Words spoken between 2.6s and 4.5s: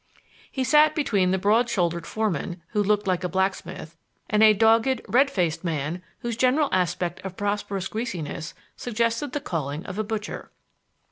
who looked like a blacksmith, and